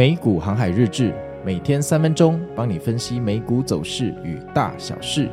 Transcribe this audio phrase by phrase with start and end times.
[0.00, 5.28] 美股航海日志，每天三分钟，帮你分析美股走势与大小事。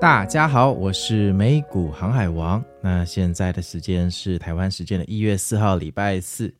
[0.00, 2.64] 大家好，我是美股航海王。
[2.80, 6.54] 那现在的时间是台湾时间的一月四号，礼拜四。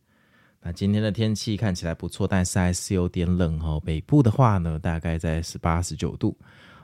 [0.61, 3.81] 那今天的天气看起来不错，但是还是有点冷哦。
[3.87, 6.37] 北部的话呢，大概在十八、十九度。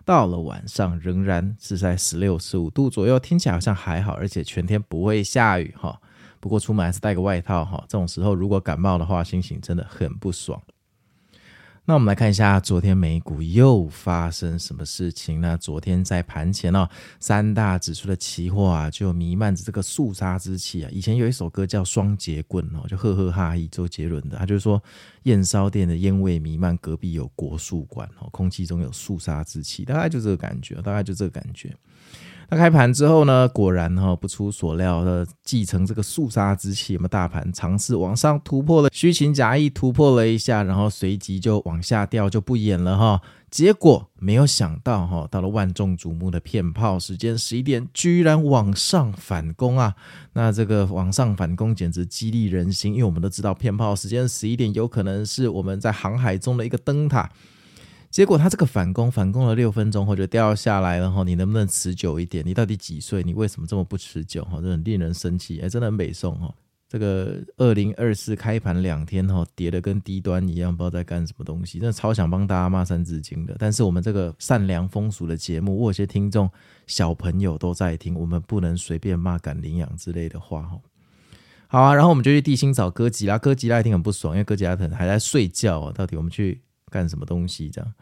[0.09, 6.01] 到了晚上仍然是在十六、十五度左右，听起来好像还好，而且全天不会下雨哈。
[6.41, 7.85] 不过出门还是带个外套哈。
[7.87, 10.59] 这种时候如果感冒的话，心情真的很不爽。
[11.89, 15.57] 那我们来看一下，昨天美股又发生什么事情呢？
[15.57, 16.87] 昨天在盘前哦，
[17.19, 20.91] 三大指数的期货啊，就弥漫着这个肃杀之气啊。
[20.93, 24.83] 以前有一首歌叫《双截棍》哦，就赫赫哈一，周杰伦的，他就是说
[25.23, 31.75] 烟烧店的烟味弥漫，隔壁有国术馆哦，空气中有肃杀之气，大概就这个感觉，大概就这个感觉。
[32.51, 43.21] 那开盘之后呢，果然哈不出所料的，继承这个肃杀之气，我们大盘尝试往上突破了，虚情假意突破了一下，然后随即就往下掉，就不演了哈。
[43.51, 49.95] 结果没有想到哈，到了万众瞩目的骗炮时间十一点，居然往上反攻啊！
[50.33, 57.31] 那这个往上反攻简直激励人心，因为我们都知道骗炮时间十一点有可能是我们在航海中的一个灯塔。
[58.19, 62.45] 结果他这个反攻，反攻了六分钟后就掉下来了哈，你能不能持久一点？
[62.45, 63.23] 你到底几岁？
[63.23, 64.43] 你为什么这么不持久？
[64.47, 66.53] 哈，这很令人生气，哎，真的很北宋哈。
[66.89, 73.55] 这个二零二四开盘两天哈，跌的跟低端一样，不知道在干什么东西，真的超想帮大家骂三字经的。
[73.57, 76.51] 但是我们这个善良风俗的节目，我有些听众
[76.89, 80.77] 小朋友都在听，我们不能随便骂赶领养之类的话哈。
[81.69, 85.93] 好啊，然后我们就去地心找哥吉拉，哥吉拉一定很不爽，因为哥吉拉可能还在睡觉啊。
[85.95, 86.61] 到底我们去？
[86.89, 87.95] 干什么东西这样？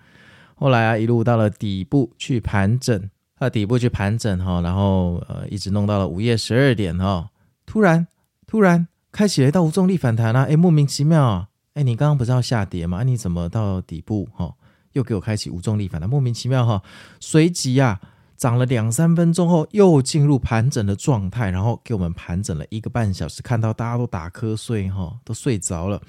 [0.55, 7.29] 后来啊，一路到了底部去盘整，啊，底部去盘整哈，然后呃，一直弄到了午夜十二点哈，
[7.67, 8.07] 突然
[8.47, 13.03] 突然开启了一道无重力反弹啊，哎，莫名其妙啊，哎，你刚刚不是要下跌吗？
[13.03, 14.55] 你怎么到底部哈，
[14.93, 16.83] 又给我开启无重力反弹，莫名其妙哈，
[17.21, 18.01] 随即啊，
[18.39, 26.01] 涨了两三分钟后又进入盘整的状态，然后给我们盘整了一个半小时，看到大家都打瞌睡哈，都睡着了。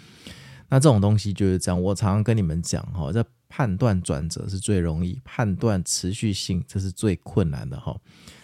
[0.69, 7.95] 那这种东西就是这样，我常常跟你们讲哈，在判断转折是最容易，判断持续性这是最困难的哈。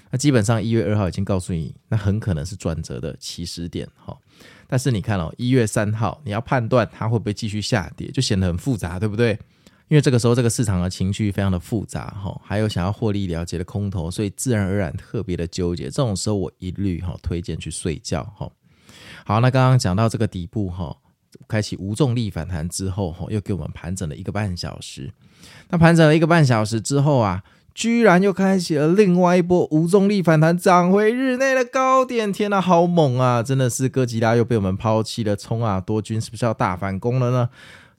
[0.09, 4.15] 那基本上一月二号已经告诉你，那很可能是转折的起始点哈。
[4.67, 9.37] 但是你看哦，一月三号你要判断它会不会继续下跌，就显得很复杂，对不对？
[9.89, 15.85] 因为这个时候这个市场的情绪非常的复杂哈，还有想要获利了结的空头，所以自然而然特别的纠结。
[15.85, 18.49] 这种时候我一律哈推荐去睡觉哈。
[19.25, 20.95] 好，那刚刚讲到这个底部哈。
[21.47, 25.11] 开启无重力反弹之后，又给我们盘整了一个半小时。
[25.69, 32.31] 那盘整了一个半小时之后啊，居然又开启了另外一波无重力反弹，涨回日内的高点。
[32.31, 33.41] 天呐，好猛啊！
[33.41, 35.35] 真的是哥吉拉又被我们抛弃了。
[35.35, 37.49] 冲啊，多军是不是要大反攻了呢？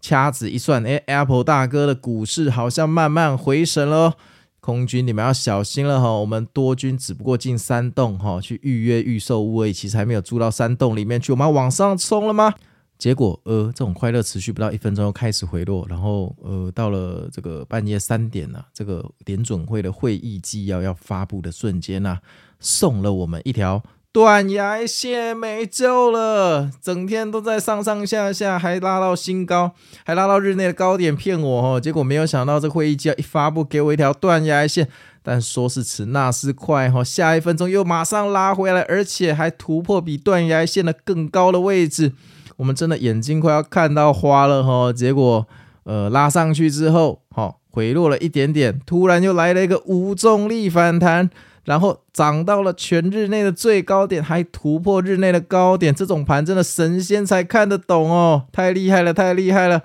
[0.00, 4.14] 掐指一算，哎，Apple 大哥的股市好像慢慢回神了。
[4.60, 6.10] 空军，你们要小心了哈！
[6.12, 11.32] 我们多军只不过进山洞哈，去预约预售屋而已，其实还没有住到山洞里面去。
[11.32, 12.54] 我们要往上冲了吗？
[12.96, 22.18] 结果，呃，这种快乐持续不到一分钟，又开始回落，然后，呃，到了这个半夜三点呢、啊，这个联准会的会议纪要要发布的瞬间呢、
[22.60, 23.82] 送了我们一条
[24.12, 29.72] 断崖线，没救了，整天都在上上下下，还拉到新高，
[30.06, 34.88] 还拉到日内的高点骗我哦，结果没有想到这会议纪要一发布，给我一条断崖线，
[35.22, 42.12] 但说是迟，那是快哈，下一分钟又马上拉回来，而且还突破比断崖线的更高的位置。
[42.56, 45.46] 我们真的眼睛快要看到花了哈，结果
[45.84, 51.28] 呃拉上去之后，好回落了一点点，突然又来了一个无重力反弹，
[51.64, 59.82] 然后涨到了全日内的最高点，还突破日内的高点，这种盘真的神仙才看得懂哦，太厉害了，太厉害了，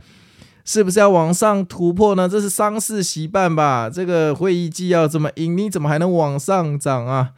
[0.63, 2.29] 是不是要往上突破呢？
[2.29, 3.89] 这是丧事喜办吧？
[3.89, 7.31] 这个会议纪要怎么硬，你怎么还能往上涨啊？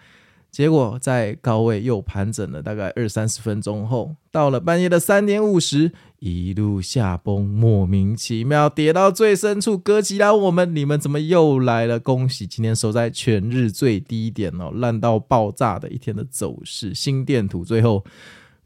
[0.51, 9.77] 结果在高位又盘整了大概二三十分钟后，到了半夜的三点五十，一路下崩，莫名其妙跌到最深处。
[9.77, 11.98] 哥吉拉，我们你们怎么又来了？
[11.98, 18.04] 恭喜今天收在全日最低点哦，烂到爆炸的一天的走势，心电图最后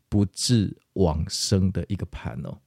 [0.09, 2.57] 不治往生的一个盘哦。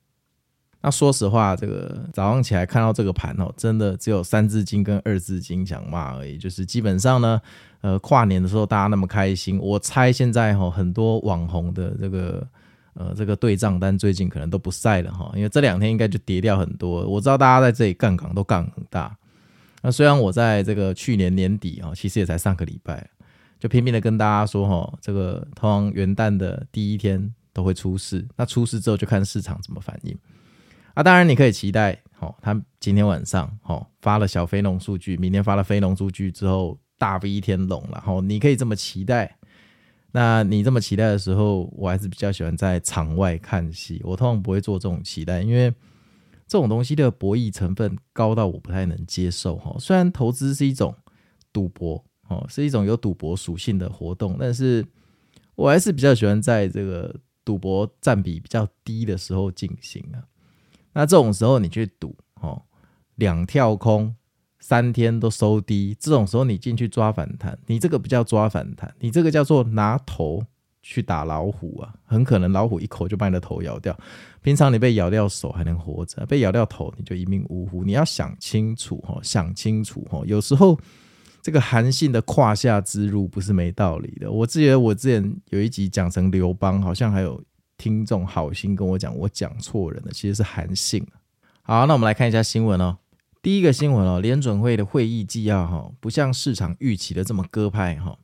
[0.80, 6.38] 那说实话，这个早上起来看到这个盘哦，真的只有三字经跟二字经想骂而已。
[6.38, 7.40] 就是基本上呢，
[7.80, 12.46] 呃，跨年的时候大家那么开心，我猜现在哈很多网红的这个
[12.94, 17.04] 呃这个对账单最近可能都不晒了哈，因为这两天应该就跌掉很多。
[17.08, 19.16] 我知道大家在这里杠杆都杠很大。
[19.82, 23.04] 那虽然我在这个去年年底啊，其实也才上个礼拜，
[23.58, 30.16] 就拼命的跟大家说哈，这个通常元旦的第一天都会出事，那出事之后就看市场怎么反应。
[30.99, 39.39] 啊，当然你可以期待，哦，他今天晚上哦发了小非农数据，明天发了非农数据之后大 V 天龙了，然后你可以这么期待。
[40.11, 45.73] 那你这么期待的时候，我还是比较喜欢在场外看戏，我通常不会做这种期待，因为。
[46.50, 49.77] 这种东西的博弈成分高到我不太能接受哈。
[49.79, 50.95] 虽然投资是一种
[51.53, 54.83] 赌博哦，是一种有赌博属性的活动，但是
[55.56, 57.15] 我还是比较喜欢在这个
[57.45, 60.25] 赌博占比比较低的时候进行啊。
[60.99, 62.61] 那这种时候你去赌哦，
[63.15, 64.17] 两跳空，
[64.59, 70.43] 三天都收低，这种时候你进去抓反弹，你这个不叫抓反弹，你这个叫做拿头。
[70.81, 73.95] 去打老虎啊，很可能老虎一口就把你的头咬掉。
[74.41, 77.85] 平常你被咬掉手还能活着，被咬掉头你就一命呜呼。
[77.85, 80.23] 你要想清楚哈，想清楚哈。
[80.25, 80.79] 有时候
[81.43, 84.31] 这个韩信的胯下之辱不是没道理的。
[84.31, 87.43] 我记得我之前有一集讲成刘邦，好像还有
[87.78, 91.06] 听众好心跟我讲，我讲错人了，其实是韩信。
[91.62, 92.98] 好，那我们来看一下新闻哦。
[93.40, 98.19] 第一个新闻哦，联准会的会议纪要哈，不像市场预期的这么鸽派哈。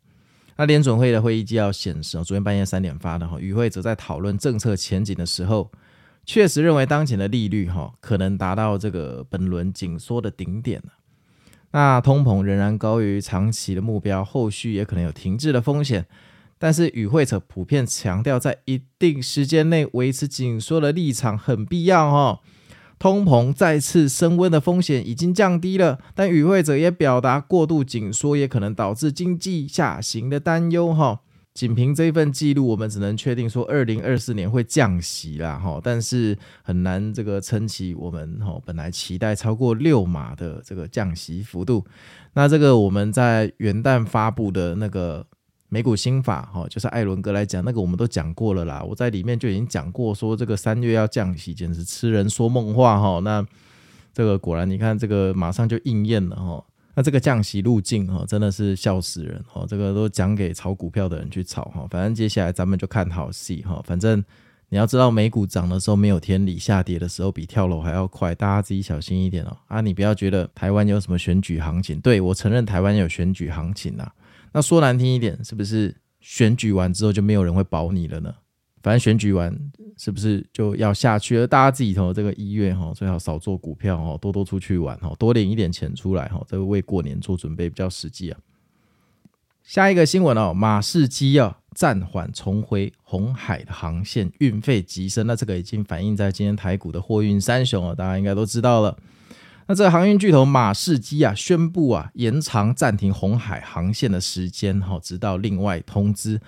[0.56, 5.70] 那联准会的会议纪要显示哦，昨天半夜三点发的哈，与会者在讨论政策前景的时候，
[6.26, 10.92] 确实认为当前的利率哈可能达到这个本轮紧缩的顶点了。
[11.70, 16.06] 那通膨仍然高于长期的目标，后续也可能有停滞的风险。
[16.58, 22.40] 但是与会者普遍强调，在一定时间内维持紧缩的立场很必要哈。
[22.96, 30.94] 通膨再次升温的风险已经降低了，但与会者也表达过度紧缩也可能导致经济下行的担忧。
[30.94, 31.20] 哈，
[31.52, 35.58] 仅凭这份记录，我们只能确定说，二零二四年会降息啦。
[35.58, 41.84] 哈，但是很难这个撑起我们哈本来期待超过六码的这个降息幅度。
[42.34, 45.26] 那这个我们在元旦发布的那个。
[45.75, 48.81] 美股新法，哈，就是艾伦哥来讲那个，我们都讲过了啦。
[48.88, 53.19] 我在里面就已经讲过，说这个三月要降息，简直痴人说梦话，哈。
[53.25, 53.44] 那
[54.12, 56.65] 这个果然，你看这个马上就应验了，哈。
[56.94, 59.67] 那这个降息路径，哈，真的是笑死人，哈。
[59.69, 61.85] 这个都讲给炒股票的人去炒，哈。
[61.91, 63.82] 反正接下来咱们就看好戏，哈。
[63.85, 64.25] 反正
[64.69, 69.56] 你要知道，美股涨的时候没有天理，下跌的时候比跳楼还要快，大家自己小心一点哦。
[69.67, 74.09] 啊，你不要觉得台湾有什么选举行情，对，我承认台湾有选举行情呐。
[74.54, 78.32] 那说难听一点，是不是选举完之后就没有人会保你了呢？
[78.82, 79.52] 反正选举完
[79.98, 81.46] 是不是就要下去了？
[81.46, 88.38] 大家自己投这个一月哈，最好少做股票哈，多多出去玩哈，多领一点钱出来哈，这个为过年做准备比较实际啊。
[89.64, 98.96] 下一个新闻哦，马士基要暂缓重回红海的航线，运费急升，那这个已经反映在今天台股的货运三雄哦，大家应该都知道了。
[99.66, 106.40] 那这个航运巨头马士基啊，宣布啊延长暂停红海航线的时间，哈，直到另外通知。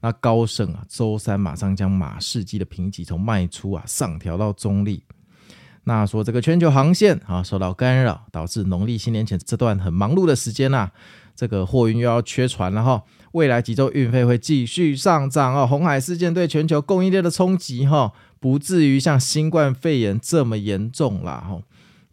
[0.00, 5.02] 那高盛啊，周三马上将马士基的评级从卖出啊上调到中立。
[5.84, 10.90] 那说这个全球航线啊受到干扰，导致农历新年前这段很忙碌的时间呐，
[11.36, 13.02] 这个货运又要缺船了哈。
[13.32, 15.66] 未来几周运费会继续上涨啊。
[15.66, 21.60] 红海事件对全球供应链的冲击哈，不至于像新冠肺炎这么严重啦哈。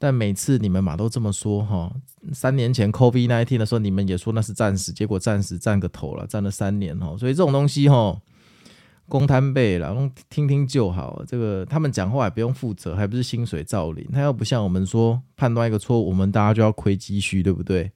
[0.01, 1.93] 但每次你们嘛都这么说哈，
[2.33, 8.19] 三年前 COVID-19 的时候，你们也说那是暂时，结果暂时占个头了，占了三年哈，所以这种东西哈，
[9.07, 9.95] 公摊背了，
[10.27, 11.23] 听听就好。
[11.27, 14.03] 这个他们讲话也不用负责，还不是薪水照领。
[14.11, 17.91] 他又不像我们说判断一个错误，我们大家就要亏积蓄，对不对？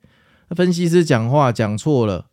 [0.50, 2.28] 那分析师讲话讲错了。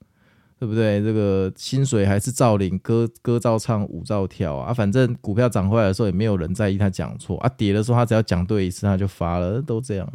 [0.63, 1.03] 对不对？
[1.03, 4.73] 这个薪水还是照领，歌歌照唱，舞照跳啊！
[4.73, 7.49] 反正股票涨回来的时候，也没有人在意他讲错啊。
[7.57, 10.09] 跌的时候，他只要讲对一次，他就发了，都这样。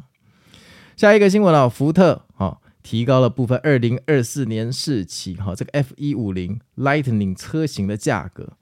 [0.95, 8.53] 下一个新闻啊，福特啊提高了部分二零二四年式起哈这个 F 一五零 Lightning 车型的价格。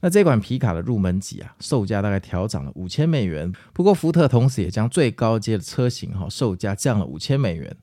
[0.00, 3.52] 那这款皮卡的入门级啊，售价大概调涨了五千美元。
[3.74, 7.76] 不过福特同时也将最高阶的车型哈售价降了五千美元。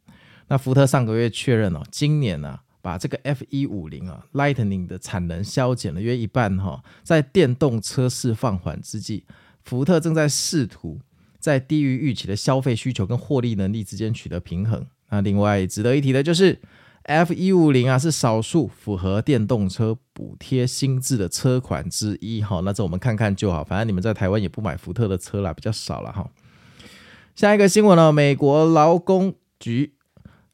[0.48, 2.62] 那福特上个月确认哦，今年呢。
[2.86, 9.24] 把这个 F 一五零啊，Lightning 的产能削减了约一半哈，在电动车市放缓之际，
[9.64, 11.00] 福特正在试图
[11.40, 14.86] 在低于预期的消费需求跟获利能力之间取得平衡。
[15.10, 16.62] 那另外值得一提的就是
[17.06, 22.62] ，F 一五零啊是少数符合电动车补贴新制的车款之一哈。
[22.64, 26.30] 那这我们看看就好，反正你们在台湾也不买福特的车啦，比较少了哈。
[27.34, 29.94] 下一个新闻呢，美国劳工局。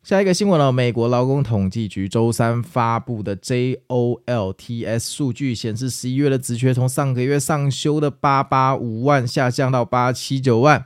[0.04, 10.86] 下一个新闻呢，美国劳工统计局周三发布的 JOLTS 数据显示，十一月的职缺从上个月上修的八八五万下降到八七九万，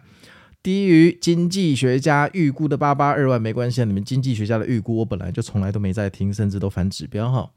[0.62, 7.52] 低于经济学家预估的八八二万，没关系，你们经济学家的预估我本来就从来都没在听，甚至都反指标哈。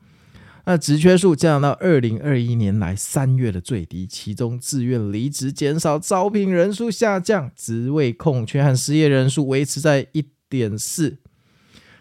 [0.65, 11.19] 那职缺数降到二零二一年来三月的最低，其中自愿离职减少，招聘人数下降，职位空缺和失业人数维持在一点四，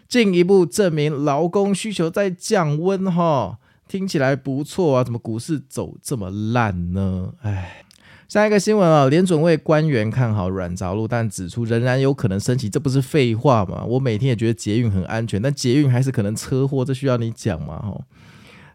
[0.08, 3.58] 进一步证明劳工需求在降温哈。
[3.86, 7.34] 听起来不错啊，怎么股市走这么烂呢？
[7.42, 7.84] 哎。
[8.28, 13.82] 下一个新闻啊，联准会官员看好软着陆，但指出仍然有可能升息，这不是废话吗？
[13.86, 17.78] 我每天也觉得捷运很安全，但捷运还是可能车祸，这需要你讲吗？
[17.78, 17.98] 哈，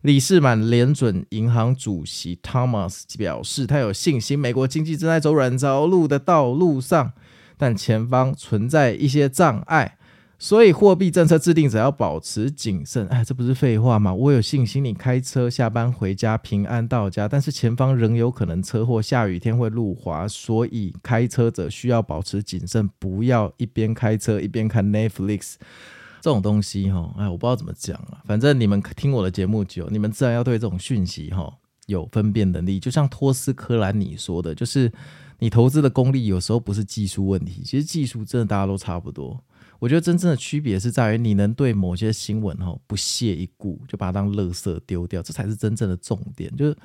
[0.02, 7.14] 李士满联准银行主席 Thomas 表示，他有信心美国经济正在走软着陆的道路上，
[7.56, 9.98] 但前方存在一些障碍。
[10.44, 13.08] 所以货币政策制定者要保持谨慎。
[13.08, 14.14] 哎，这不是废话吗？
[14.14, 25.54] 我有信心你开车下班回家平安到家，但是前方仍有可能车祸，下雨天会路滑，所以开车者需要保持谨慎，不要一边开车一边看 Netflix
[26.20, 27.16] 这种东西哈。
[27.18, 31.50] 哎，我不知道怎么讲啊，反正你们听我的节目久，你们自然要对这种讯息哈
[31.86, 32.82] 有分辨能力。
[32.82, 34.92] 就像托斯科兰尼说的，就是
[35.40, 39.42] 你投资的功力有时候不是技术问题，其实技术真的大家都差不多。
[39.84, 46.50] 我觉得真正的区别是在于你能对某些新闻哈不屑一顾，就把它当垃圾丢掉，这才是真正的重点。
[46.56, 46.78] 就是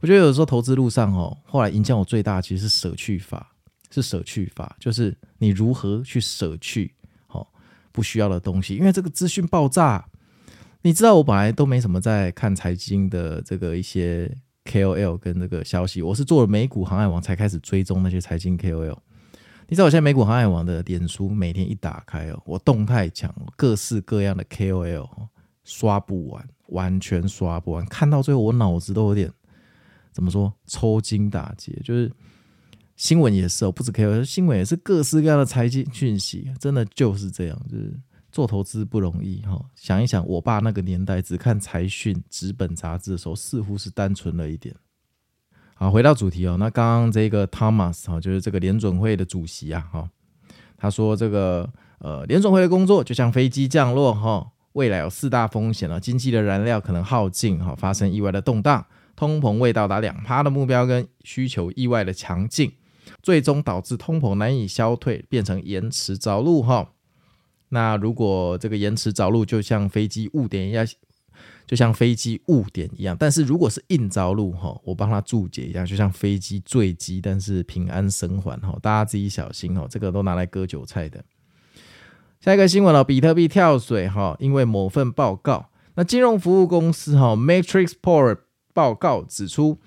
[0.00, 3.52] 我觉得有时候投资路上哦，后来影响我最大的其实是舍去法，
[3.90, 6.94] 是舍去法，就是你如何去舍去
[7.26, 7.46] 好
[7.92, 8.74] 不需要的东西。
[8.74, 10.08] 因为这个资讯爆炸，
[10.80, 14.34] 你知道我本来都没什么在看财经的这个一些
[14.64, 18.96] KOL 跟这个消息，我是做了美股航海王才开始追踪那些财经 KOL。
[19.68, 25.08] 你知道我现在美股航海王的脸书每天一打开哦，我动态墙各式各样的 KOL
[25.64, 29.28] 刷不完，完全刷不完，看到最后我脑子都有点
[30.12, 31.72] 怎么说抽筋打结。
[31.82, 32.08] 就是
[32.94, 37.60] 新闻也是哦，不止 KOL，新闻也是各式各样的财经讯息，真的就是这样。
[37.68, 37.92] 就是
[38.30, 44.72] 做投资不容易哈，想一想，我爸那个年代只看财讯纸本杂志的时候，似乎是单纯了一点。
[45.78, 46.56] 好，回到主题哦。
[46.58, 50.08] 那刚刚这个 Thomas 哈，就是这个联准会的主席啊，哈，
[50.78, 51.68] 他说这个
[51.98, 62.72] 呃，联准会的工作就像飞机降落哈，未来有四大风险了：经济的燃料可能耗尽哈，发生意外的动荡，通膨未到达两趴的目标，跟需求意外的强劲，
[63.22, 66.92] 最终导致通膨难以消退，变成延迟着陆哈。
[67.68, 70.86] 那如果这个延迟着陆，就像飞机误点一样。
[71.66, 81.24] 就像飞机误点一样，但是如果是硬着陆哈，我帮他注解一下，就像飞机坠机，但是平安生还哈，大家自己小心哦，这个都拿来割韭菜的。
[82.40, 88.38] 下一个新闻了，比特币跳水哈，因为某份报告，那金融服务公司哈 Matrixport
[88.72, 89.78] 报告指出。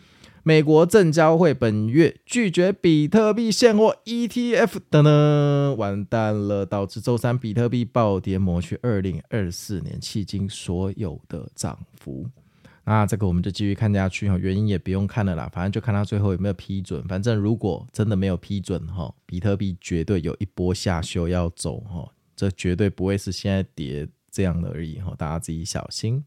[0.50, 12.28] 美国证交会本月拒绝比特币现货 ETF 的呢，完蛋了，导致周三比特币暴跌，抹去二零二四年迄今所有的涨幅。
[12.86, 17.04] 那这个我们就继续看下去哈，原因也不用看了啦，反正就看他最后有没有批准。
[17.08, 26.24] 反正如果真的没有批准哈，比特币绝对有一波下修要走哈，这绝对不会是现在跌这样的而已哈，大家自己小心。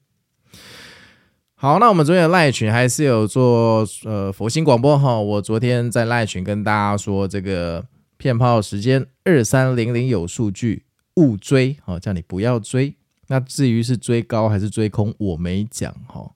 [1.62, 5.16] 好，那我们昨天的赖群还是有做呃佛心广播哈。
[5.20, 12.92] 我昨天在赖群跟大家说，这个骗炮时间二三零零有数据，勿追哈，叫你不要追。
[13.28, 16.28] 那至于是追高还是追空，我没讲哈。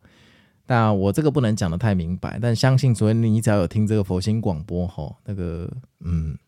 [0.64, 5.68] 但我这个不能讲得太明白，但相信昨天你只要有听这个佛心广播哈，那个
[6.04, 6.38] 嗯。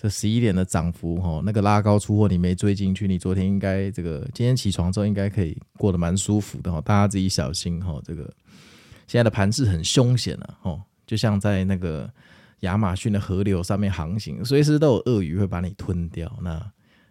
[0.00, 8.00] 这十一点的涨幅哈，那个拉高出货你没追进去，你昨天应该这个今天起床之后应该可以过得蛮舒服的哈，大家自己小心哈。
[8.04, 8.22] 这个
[9.08, 12.08] 现在的盘势很凶险啊，哈，就像在那个
[12.60, 16.60] 亚马逊的河流上面航行，随时都有鳄鱼会把你吞掉，那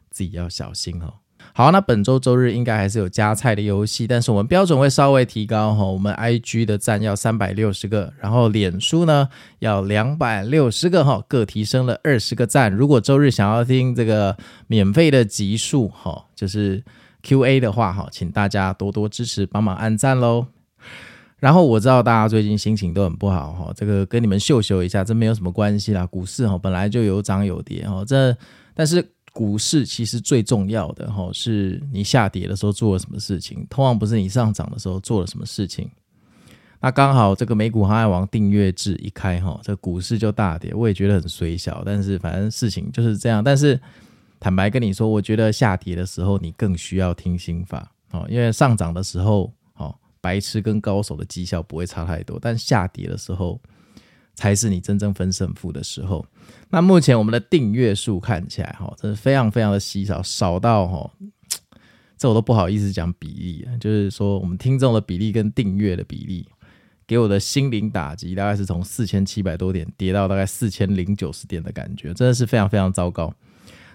[0.09, 1.13] 自己要小心哈。
[1.53, 5.83] 好，那本周周日应该还是有加菜的游戏，但是我们标准会稍微提高哈。
[5.83, 9.27] 我们 IG 的赞要三百六十个，然后脸书呢
[9.57, 12.71] 要两百六十个哈，各提升了二十个赞。
[12.71, 16.83] 如果周日想要听这个免费的集数哈，就是
[17.23, 20.45] QA 的话哈，请大家多多支持，帮忙按赞喽。
[21.39, 26.05] 然后我知道大家最近心情都很不好哈，这个跟你们秀秀一下，这没有什么关系啦。
[26.05, 28.37] 股市哈本来就有涨有跌哈，这
[28.75, 29.03] 但是。
[29.37, 35.87] 股市其实最重要的哈，是你下跌的时候做了什么事情，通常不是你上涨的时候做了什么事情。
[36.79, 43.43] 那刚好这个美股航海王订阅制一开哈，这股市就大跌，我也觉得很衰小，但是反正事情就是这样。
[43.43, 43.79] 但是
[44.39, 53.61] 坦白跟你说，我觉得下跌的时候你更需要听心法哦，因为上涨的时候哦，白痴跟高手的绩效不会差太多，但下跌的时候。
[54.37, 56.23] 才是你真正分胜负的时候。
[56.69, 61.11] 那目前我们的订阅数看起来哈，真是非常非常的稀少，少到哈，
[62.17, 66.47] 这我都不好意思讲比例，就是说我们听众的比例跟订阅的比例，
[67.07, 73.33] 给我的心灵打击大概是从四千七百多点跌到大概四千零九十点的感觉，真的是非常非常糟糕。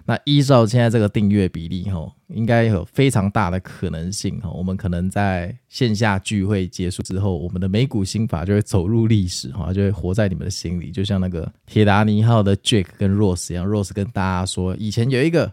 [0.05, 15.49] 那依照现在这个订阅比例，哈，应该有非常大的可能性，哈，我们可能在线下聚会结束之后，我们的美股心法就会走入历史，哈，就会活在你们的心里，就像那个铁达尼号的 Jack 跟 Rose 一样，Rose 跟大家说，以前有一个，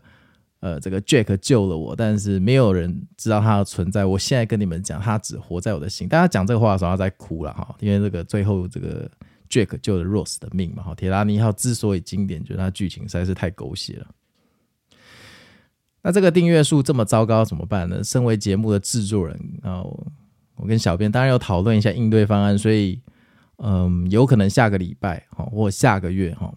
[0.59, 4.05] 呃，这个 Jack 救了我，但是没有人知道他的存在。
[4.05, 6.09] 我现在跟你们讲，他只活在我的心。
[6.09, 9.09] 大家讲这个话的时候，他在哭了，哈，因为这个最后这个
[9.49, 14.07] Jack 救了 Rose 的命嘛，哈，铁达尼号之所以经典，就是它剧情实在是太狗血了。
[16.03, 18.03] 那这个订阅数这么糟糕怎么办呢？
[18.03, 19.83] 身为节目的制作人啊，
[20.57, 23.01] 我跟小编当然要讨论一下应对方案，所以
[23.59, 26.53] 嗯，有可能下个礼拜哈，或下个月哈，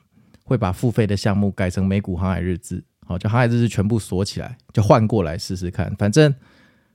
[0.45, 5.93] 会把付费的项目改成美股航海日志，好，就航海日志全部锁起来，就换过来试试看。
[5.97, 6.33] 反正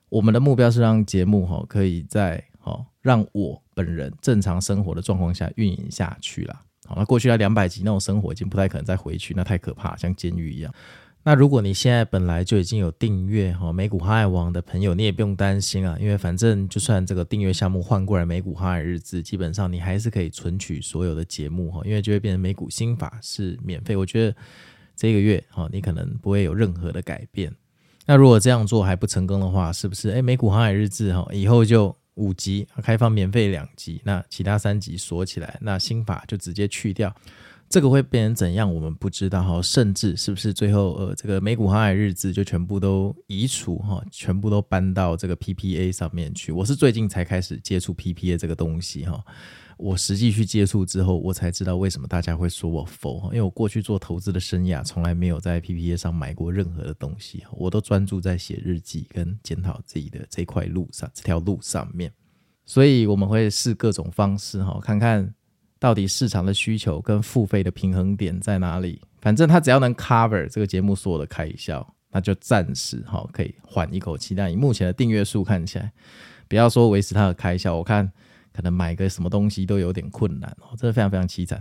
[0.08, 6.62] 我们的目标是让节目哈，可以在好让我本人正常生活的状况下运营下去啦。
[6.86, 10.72] 好，那过去那两百集那种生活已经不太可能再回去，那太可怕，像监狱一样。
[11.28, 23.94] 那如果你现在本来就已经有订阅哈美股航海王的朋友，你也不用担心啊，因为反正就算这个订阅项目换过来美股航海日志，基本上你还是可以存取所有的节目哈，因为就会变成美股心法是免费。
[23.94, 24.34] 我觉得
[24.96, 27.54] 这个月哈你可能不会有任何的改变。
[28.06, 37.14] 那如果这样做还不成功的话，是不是诶美股航海日志哈以后就五集开放免费两集，那其他三集锁起来，那心法就直接去掉。
[37.68, 38.74] 这个会变成怎样？
[38.74, 46.50] 我们不知道哈，甚至是不是最后呃，这个美股航海日志就全部都移除哈，全部都搬到这个 PPA 上面去。
[46.50, 49.22] 我是最近才开始接触 PPA 这个东西哈，
[49.76, 62.10] 我实际去接触之后，我才知道为什么大家会说我疯，因为我过去做投资的生涯，从来没有在 PPA 上买过任何的东西，我都专注在写日记跟检讨自己的这块路上，这条路上面，
[62.64, 65.34] 所以我们会试各种方式哈，看看。
[65.78, 69.00] 到底市场的需求跟付费的平衡点在哪里？
[69.20, 74.34] 反正他只要能 cover 这个节目所有的开销，那就暂时哈可以缓一口气。
[74.34, 75.90] 但以目前的订阅数看起来，
[76.48, 78.10] 不要说维持它的开销，我看
[78.52, 81.60] 可能买个什么东西都有点困难哦，真的非常非常凄惨。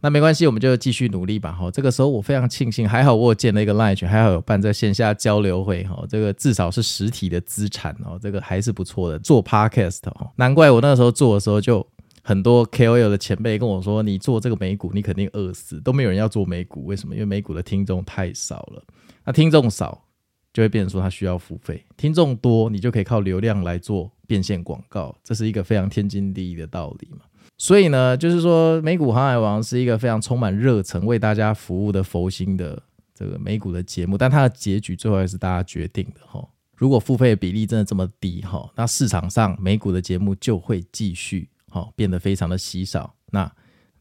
[0.00, 1.52] 那没关系，我们就继续努力吧。
[1.52, 9.18] 哈，这个时候我非常庆幸，还好我有建了一个 Line 群，还好有办这线下交流会哈，这个至少是实体的资产哦，这个还是不错的。
[9.18, 11.86] 做 Podcast 哦，难怪我那个时候做的时候就。
[12.24, 16.84] 很多 KOL 的前辈跟我说：“你做这个美股，你肯定饿死，都没有人要做美股。
[16.84, 17.14] 为什么？
[17.14, 18.82] 因为美股的听众太少了。
[19.24, 20.04] 那听众少，
[20.52, 25.16] 就会变成说他需要付费；听众多，你就可以靠流量来做变现广告。
[25.24, 27.18] 这是一个非常天经地义的道理嘛。
[27.58, 32.80] 所以呢，就是说美股航海王是一个非常充满热忱、为大家服务的佛心的
[33.14, 36.44] 这个美股的节目，但它的结局最后还是大家决定的哈。
[36.76, 43.14] 如果付费的比例真的这么低哈，那市场上美股的节目就会继续。”好，变得非常的稀少。
[43.30, 43.50] 那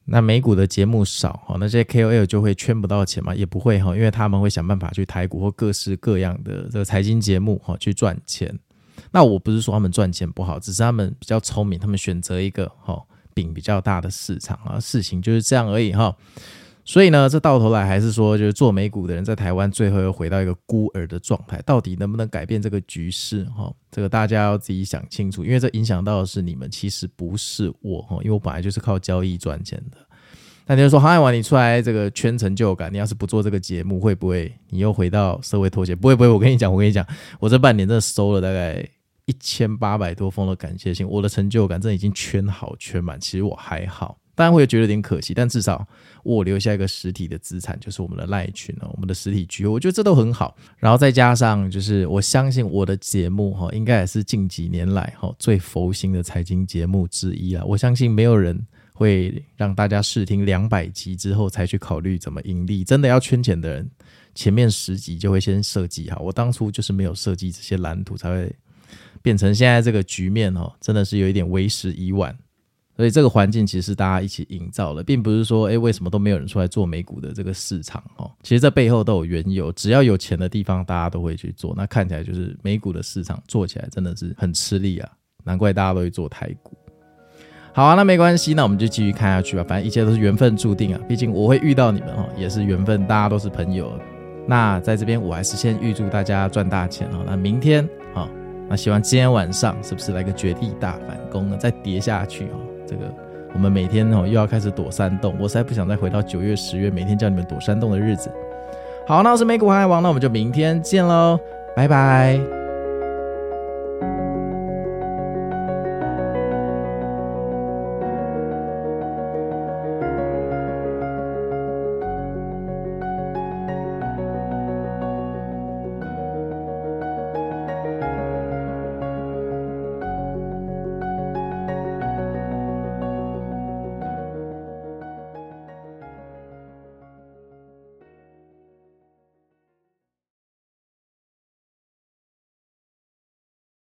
[0.03, 3.33] 那美股的节目少，哈，那些 KOL 就会圈不到钱嘛？
[3.33, 8.53] 也不会哈，因为他们会想办法去台股或各式各样的这个财经节目哈去赚钱。
[9.09, 13.01] 那我不是说他们赚钱不好，只是他们比较聪明，他们选择一个哈
[13.33, 16.13] 饼比较大的市场啊，事情就是这样而已哈。
[16.83, 23.45] 所以呢，这到头来还是说，就是做美股的人在台湾最后又回到一个孤儿的状态，到底能不能改变这个局势？
[23.45, 29.97] 哈，这个大家要自己想清楚，因为这影响到的是你们，其实不是我哈，因为我本来就是靠交易赚钱的。
[30.65, 35.95] 那你就说，航海王你出来这个圈成就感，你要是不做这个节目，会不会你又回到社会脱节？
[35.95, 37.05] 不会不会，我跟你讲，我跟你讲，
[37.39, 38.87] 我这半年真的收了大概
[39.25, 44.17] 一千八百多封的感谢信，我的成就感真的已经圈好圈满，其实我还好。
[44.41, 45.87] 当然会觉得有点可惜，但至少
[46.23, 50.57] 我留下一个实体的资产，就是我们的赖群哦，我们的实体聚会，我觉得这都很好。
[50.79, 57.63] 然后再加上，就是我相信我的节目哈，应该也是近几年来哈最佛心的财经节目之一啊。
[57.63, 58.59] 我相信没有人
[58.95, 62.83] 会让大家试听两百集之后才去考虑怎么盈利。
[62.83, 63.87] 真的要圈钱的人，
[64.33, 66.19] 前面十集就会先设计好。
[66.21, 68.51] 我当初就是没有设计这些蓝图，才会
[69.21, 72.35] 变成现在这个局面哦，真的是有一点为时已晚。
[72.97, 78.03] 所以这个环境其实是大家一起营造的，并不是说，诶，为什么都没有人出来做美股的这个市场？
[78.17, 79.71] 哦，其实这背后都有缘由。
[79.71, 81.73] 只要有钱的地方，大家都会去做。
[81.75, 85.09] 那看起来就是美股的市场做起来真的是很吃力啊，
[85.43, 86.77] 难怪大家都会做台股。
[87.73, 89.63] 好啊，那没关系，那我们就继续看下去吧。
[89.67, 93.97] 反正一切都是缘分注定啊，毕竟我会遇到你们哦，也是缘分，大家都是朋友。
[94.45, 97.23] 那在这边，我还是先预祝大家赚大钱哦。
[97.25, 98.27] 那明天啊，
[98.67, 101.57] 那希望今天晚上是不是来个绝地大反攻呢？
[101.57, 102.59] 再跌下去哦。
[102.91, 103.05] 这个
[103.53, 108.29] 我们每天哦又要开始躲山洞，我实在不想再回到九月、十月每天叫你们躲山洞的日子。
[109.07, 111.39] 好，那我是美股航海王，那我们就明天见喽，
[111.73, 112.60] 拜拜。